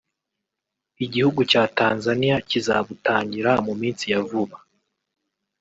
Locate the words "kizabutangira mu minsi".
2.49-4.03